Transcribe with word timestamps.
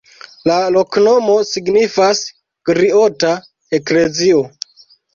La 0.51 0.53
loknomo 0.75 1.35
signifas: 1.51 2.23
griota-eklezio. 2.73 4.47